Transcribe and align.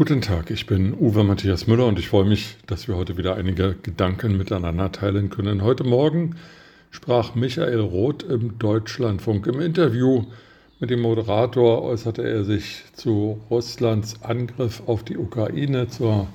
Guten 0.00 0.22
Tag, 0.22 0.50
ich 0.50 0.64
bin 0.64 0.94
Uwe 0.94 1.24
Matthias 1.24 1.66
Müller 1.66 1.84
und 1.84 1.98
ich 1.98 2.08
freue 2.08 2.24
mich, 2.24 2.56
dass 2.66 2.88
wir 2.88 2.96
heute 2.96 3.18
wieder 3.18 3.36
einige 3.36 3.76
Gedanken 3.82 4.38
miteinander 4.38 4.90
teilen 4.90 5.28
können. 5.28 5.62
Heute 5.62 5.84
Morgen 5.84 6.36
sprach 6.90 7.34
Michael 7.34 7.80
Roth 7.80 8.22
im 8.22 8.58
Deutschlandfunk. 8.58 9.46
Im 9.46 9.60
Interview 9.60 10.24
mit 10.78 10.88
dem 10.88 11.02
Moderator 11.02 11.82
äußerte 11.82 12.22
er 12.22 12.44
sich 12.44 12.82
zu 12.94 13.42
Russlands 13.50 14.22
Angriff 14.22 14.82
auf 14.86 15.02
die 15.02 15.18
Ukraine, 15.18 15.86
zur 15.88 16.28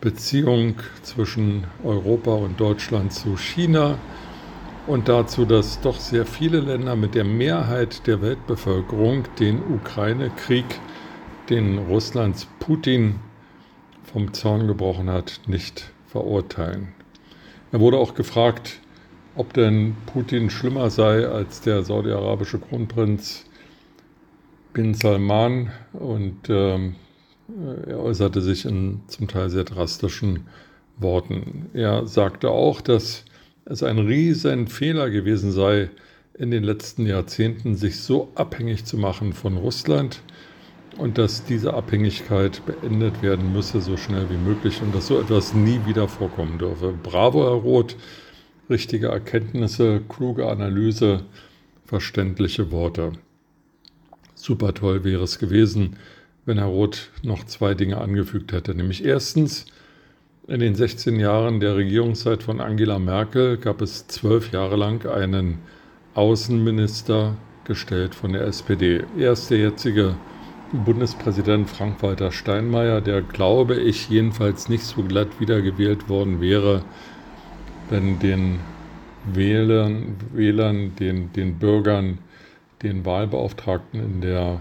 Beziehung 0.00 0.74
zwischen 1.02 1.62
Europa 1.84 2.34
und 2.34 2.58
Deutschland 2.58 3.12
zu 3.12 3.36
China 3.36 4.00
und 4.88 5.08
dazu, 5.08 5.44
dass 5.44 5.80
doch 5.80 6.00
sehr 6.00 6.26
viele 6.26 6.58
Länder 6.58 6.96
mit 6.96 7.14
der 7.14 7.22
Mehrheit 7.22 8.04
der 8.08 8.20
Weltbevölkerung 8.20 9.26
den 9.38 9.62
Ukraine-Krieg 9.62 10.64
den 11.50 11.78
Russlands 11.78 12.46
Putin 12.58 13.16
vom 14.04 14.32
Zaun 14.32 14.66
gebrochen 14.66 15.10
hat, 15.10 15.40
nicht 15.46 15.92
verurteilen. 16.06 16.88
Er 17.72 17.80
wurde 17.80 17.98
auch 17.98 18.14
gefragt, 18.14 18.80
ob 19.34 19.52
denn 19.52 19.96
Putin 20.06 20.50
schlimmer 20.50 20.90
sei 20.90 21.26
als 21.26 21.60
der 21.60 21.82
saudi-arabische 21.82 22.58
Kronprinz 22.58 23.44
bin 24.72 24.94
Salman 24.94 25.70
und 25.92 26.48
äh, 26.48 26.78
er 27.86 27.98
äußerte 28.00 28.40
sich 28.40 28.64
in 28.64 29.00
zum 29.06 29.28
Teil 29.28 29.50
sehr 29.50 29.64
drastischen 29.64 30.46
Worten. 30.98 31.70
Er 31.74 32.06
sagte 32.06 32.50
auch, 32.50 32.80
dass 32.80 33.24
es 33.64 33.82
ein 33.82 33.98
riesen 33.98 34.68
Fehler 34.68 35.10
gewesen 35.10 35.52
sei, 35.52 35.90
in 36.34 36.50
den 36.50 36.64
letzten 36.64 37.06
Jahrzehnten 37.06 37.76
sich 37.76 38.00
so 38.00 38.30
abhängig 38.34 38.84
zu 38.84 38.98
machen 38.98 39.32
von 39.32 39.56
Russland, 39.56 40.20
und 40.98 41.18
dass 41.18 41.44
diese 41.44 41.74
Abhängigkeit 41.74 42.62
beendet 42.64 43.22
werden 43.22 43.52
müsse, 43.52 43.80
so 43.80 43.96
schnell 43.96 44.28
wie 44.30 44.36
möglich 44.36 44.80
und 44.82 44.94
dass 44.94 45.08
so 45.08 45.20
etwas 45.20 45.54
nie 45.54 45.80
wieder 45.86 46.08
vorkommen 46.08 46.58
dürfe. 46.58 46.94
Bravo, 47.02 47.44
Herr 47.44 47.62
Roth, 47.62 47.96
richtige 48.70 49.08
Erkenntnisse, 49.08 50.00
kluge 50.08 50.48
Analyse, 50.48 51.22
verständliche 51.84 52.70
Worte. 52.70 53.12
Super 54.34 54.74
toll 54.74 55.04
wäre 55.04 55.24
es 55.24 55.38
gewesen, 55.38 55.96
wenn 56.44 56.58
Herr 56.58 56.66
Roth 56.66 57.10
noch 57.22 57.44
zwei 57.44 57.74
Dinge 57.74 57.98
angefügt 57.98 58.52
hätte. 58.52 58.74
Nämlich 58.74 59.04
erstens, 59.04 59.66
in 60.48 60.60
den 60.60 60.74
16 60.76 61.18
Jahren 61.18 61.60
der 61.60 61.76
Regierungszeit 61.76 62.42
von 62.42 62.60
Angela 62.60 62.98
Merkel 62.98 63.56
gab 63.56 63.82
es 63.82 64.06
zwölf 64.06 64.52
Jahre 64.52 64.76
lang 64.76 65.04
einen 65.06 65.58
Außenminister 66.14 67.36
gestellt 67.64 68.14
von 68.14 68.32
der 68.32 68.42
SPD. 68.42 69.02
Er 69.18 69.32
ist 69.32 69.50
der 69.50 69.58
jetzige 69.58 70.14
Bundespräsident 70.72 71.70
Frank-Walter 71.70 72.32
Steinmeier, 72.32 73.00
der, 73.00 73.22
glaube 73.22 73.76
ich, 73.76 74.08
jedenfalls 74.08 74.68
nicht 74.68 74.82
so 74.82 75.02
glatt 75.02 75.38
wiedergewählt 75.38 76.08
worden 76.08 76.40
wäre, 76.40 76.82
wenn 77.88 78.18
den 78.18 78.58
Wählern, 79.32 80.16
Wählern 80.32 80.96
den, 80.96 81.32
den 81.32 81.58
Bürgern, 81.58 82.18
den 82.82 83.04
Wahlbeauftragten 83.04 84.00
in 84.00 84.20
der 84.20 84.60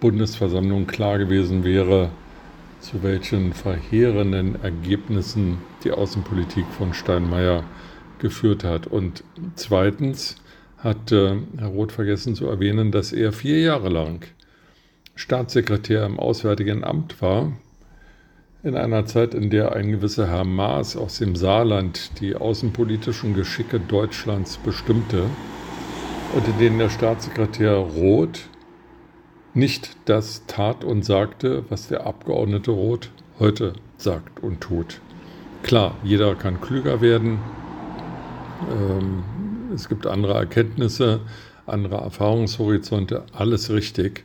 Bundesversammlung 0.00 0.86
klar 0.86 1.18
gewesen 1.18 1.62
wäre, 1.62 2.10
zu 2.80 3.02
welchen 3.02 3.52
verheerenden 3.52 4.62
Ergebnissen 4.62 5.58
die 5.84 5.90
Außenpolitik 5.90 6.64
von 6.66 6.94
Steinmeier 6.94 7.64
geführt 8.18 8.64
hat. 8.64 8.86
Und 8.86 9.24
zweitens 9.56 10.36
hat 10.78 11.12
äh, 11.12 11.36
Herr 11.58 11.68
Roth 11.68 11.92
vergessen 11.92 12.34
zu 12.34 12.46
erwähnen, 12.46 12.92
dass 12.92 13.12
er 13.12 13.32
vier 13.32 13.60
Jahre 13.60 13.88
lang 13.88 14.24
Staatssekretär 15.18 16.06
im 16.06 16.20
Auswärtigen 16.20 16.84
Amt 16.84 17.20
war, 17.20 17.50
in 18.62 18.76
einer 18.76 19.04
Zeit, 19.04 19.34
in 19.34 19.50
der 19.50 19.72
ein 19.72 19.90
gewisser 19.90 20.28
Herr 20.28 20.44
Maas 20.44 20.96
aus 20.96 21.18
dem 21.18 21.34
Saarland 21.34 22.20
die 22.20 22.36
außenpolitischen 22.36 23.34
Geschicke 23.34 23.80
Deutschlands 23.80 24.58
bestimmte 24.58 25.24
und 26.36 26.46
in 26.46 26.58
denen 26.60 26.78
der 26.78 26.88
Staatssekretär 26.88 27.74
Roth 27.74 28.48
nicht 29.54 29.96
das 30.04 30.46
tat 30.46 30.84
und 30.84 31.04
sagte, 31.04 31.64
was 31.68 31.88
der 31.88 32.06
Abgeordnete 32.06 32.70
Roth 32.70 33.10
heute 33.40 33.72
sagt 33.96 34.40
und 34.40 34.60
tut. 34.60 35.00
Klar, 35.64 35.96
jeder 36.04 36.36
kann 36.36 36.60
klüger 36.60 37.00
werden. 37.00 37.40
Ähm, 38.70 39.24
es 39.74 39.88
gibt 39.88 40.06
andere 40.06 40.34
Erkenntnisse, 40.34 41.22
andere 41.66 41.96
Erfahrungshorizonte, 41.96 43.24
alles 43.32 43.68
richtig. 43.70 44.22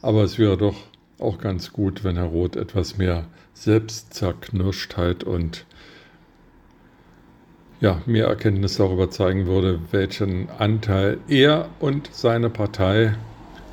Aber 0.00 0.22
es 0.22 0.38
wäre 0.38 0.56
doch 0.56 0.76
auch 1.18 1.38
ganz 1.38 1.72
gut, 1.72 2.04
wenn 2.04 2.16
Herr 2.16 2.26
Roth 2.26 2.56
etwas 2.56 2.98
mehr 2.98 3.24
Selbstzerknirschtheit 3.54 5.24
und 5.24 5.66
ja, 7.80 8.02
mehr 8.06 8.26
Erkenntnis 8.26 8.76
darüber 8.76 9.10
zeigen 9.10 9.46
würde, 9.46 9.80
welchen 9.90 10.48
Anteil 10.50 11.18
er 11.28 11.68
und 11.80 12.10
seine 12.12 12.50
Partei 12.50 13.14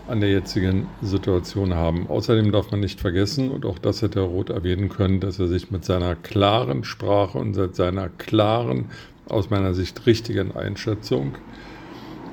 an 0.08 0.20
der 0.20 0.30
jetzigen 0.30 0.88
Situation 1.02 1.74
haben. 1.74 2.08
Außerdem 2.08 2.52
darf 2.52 2.70
man 2.70 2.80
nicht 2.80 3.00
vergessen, 3.00 3.50
und 3.50 3.66
auch 3.66 3.80
das 3.80 4.02
hätte 4.02 4.20
Herr 4.22 4.28
Roth 4.28 4.50
erwähnen 4.50 4.90
können, 4.90 5.20
dass 5.20 5.40
er 5.40 5.48
sich 5.48 5.72
mit 5.72 5.86
seiner 5.86 6.16
klaren 6.16 6.84
Sprache 6.84 7.38
und 7.38 7.54
seiner 7.76 8.10
klaren, 8.10 8.86
aus 9.28 9.50
meiner 9.50 9.74
Sicht 9.74 10.06
richtigen 10.06 10.56
Einschätzung 10.56 11.36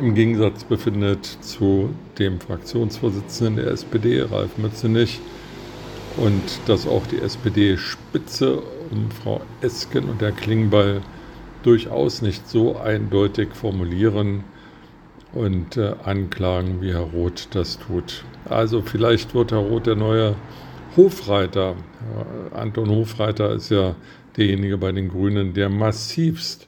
im 0.02 0.14
Gegensatz 0.14 0.64
befindet 0.64 1.24
zu 1.24 1.90
dem 2.18 2.40
Fraktionsvorsitzenden 2.40 3.64
der 3.64 3.68
SPD, 3.68 4.20
Ralf 4.22 4.58
Mützenich, 4.58 5.20
und 6.16 6.42
dass 6.66 6.88
auch 6.88 7.06
die 7.06 7.20
SPD-Spitze 7.20 8.60
um 8.90 9.12
Frau 9.12 9.40
Esken 9.60 10.10
und 10.10 10.20
Herr 10.20 10.32
Klingbeil 10.32 11.02
durchaus 11.62 12.20
nicht 12.20 12.48
so 12.48 12.76
eindeutig 12.76 13.54
formulieren 13.54 14.42
und 15.32 15.76
äh, 15.76 15.94
anklagen, 16.02 16.82
wie 16.82 16.92
Herr 16.92 17.12
Roth 17.14 17.48
das 17.52 17.78
tut. 17.78 18.24
Also 18.44 18.82
vielleicht 18.82 19.36
wird 19.36 19.52
Herr 19.52 19.60
Roth 19.60 19.86
der 19.86 19.94
neue 19.94 20.34
Hofreiter. 20.96 21.76
Anton 22.52 22.90
Hofreiter 22.90 23.52
ist 23.52 23.70
ja 23.70 23.94
derjenige 24.36 24.78
bei 24.78 24.90
den 24.90 25.08
Grünen, 25.08 25.54
der 25.54 25.68
massivst 25.68 26.66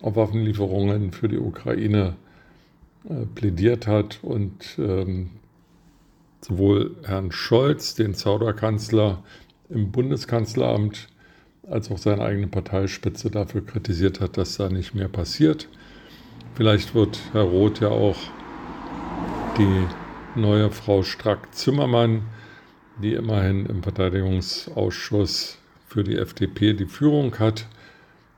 auf 0.00 0.14
Waffenlieferungen 0.14 1.10
für 1.10 1.28
die 1.28 1.38
Ukraine 1.38 2.14
äh, 2.14 2.27
plädiert 3.34 3.86
hat 3.86 4.18
und 4.22 4.76
ähm, 4.78 5.30
sowohl 6.40 6.96
Herrn 7.04 7.32
Scholz, 7.32 7.94
den 7.94 8.14
Zauderkanzler 8.14 9.22
im 9.70 9.90
Bundeskanzleramt, 9.90 11.08
als 11.68 11.90
auch 11.90 11.98
seine 11.98 12.22
eigene 12.22 12.46
Parteispitze 12.46 13.30
dafür 13.30 13.64
kritisiert 13.64 14.20
hat, 14.20 14.36
dass 14.36 14.56
da 14.56 14.68
nicht 14.68 14.94
mehr 14.94 15.08
passiert. 15.08 15.68
Vielleicht 16.54 16.94
wird 16.94 17.20
Herr 17.32 17.42
Roth 17.42 17.80
ja 17.80 17.88
auch 17.88 18.16
die 19.58 19.86
neue 20.34 20.70
Frau 20.70 21.02
Strack-Zimmermann, 21.02 22.22
die 23.02 23.14
immerhin 23.14 23.66
im 23.66 23.82
Verteidigungsausschuss 23.82 25.58
für 25.86 26.04
die 26.04 26.16
FDP 26.16 26.74
die 26.74 26.86
Führung 26.86 27.38
hat 27.38 27.66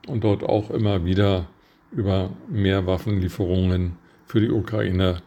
und 0.06 0.24
dort 0.24 0.42
auch 0.42 0.70
immer 0.70 1.04
wieder 1.04 1.46
über 1.92 2.30
mehr 2.48 2.86
Waffenlieferungen 2.86 3.96
für 4.30 4.40
die 4.40 4.50
Ukraine 4.50 5.22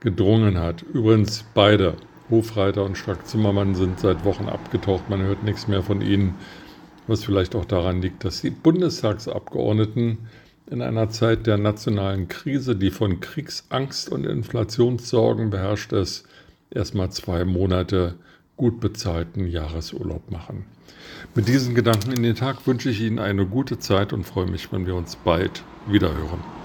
gedrungen 0.00 0.58
hat. 0.58 0.82
Übrigens 0.82 1.44
beide, 1.54 1.96
Hofreiter 2.28 2.84
und 2.84 2.98
Strack-Zimmermann, 2.98 3.74
sind 3.74 3.98
seit 3.98 4.26
Wochen 4.26 4.48
abgetaucht. 4.48 5.08
Man 5.08 5.22
hört 5.22 5.42
nichts 5.42 5.68
mehr 5.68 5.82
von 5.82 6.02
ihnen, 6.02 6.34
was 7.06 7.24
vielleicht 7.24 7.54
auch 7.54 7.64
daran 7.64 8.02
liegt, 8.02 8.24
dass 8.24 8.42
die 8.42 8.50
Bundestagsabgeordneten 8.50 10.18
in 10.70 10.82
einer 10.82 11.08
Zeit 11.08 11.46
der 11.46 11.56
nationalen 11.56 12.28
Krise, 12.28 12.76
die 12.76 12.90
von 12.90 13.20
Kriegsangst 13.20 14.10
und 14.10 14.26
Inflationssorgen 14.26 15.48
beherrscht 15.48 15.92
ist, 15.92 16.28
erstmal 16.70 17.10
zwei 17.10 17.46
Monate 17.46 18.16
gut 18.56 18.80
bezahlten 18.80 19.46
Jahresurlaub 19.46 20.30
machen. 20.30 20.66
Mit 21.34 21.48
diesen 21.48 21.74
Gedanken 21.74 22.12
in 22.12 22.22
den 22.22 22.36
Tag 22.36 22.66
wünsche 22.66 22.90
ich 22.90 23.00
Ihnen 23.00 23.18
eine 23.18 23.46
gute 23.46 23.78
Zeit 23.78 24.12
und 24.12 24.24
freue 24.24 24.46
mich, 24.46 24.70
wenn 24.72 24.86
wir 24.86 24.94
uns 24.94 25.16
bald 25.16 25.62
wiederhören. 25.86 26.61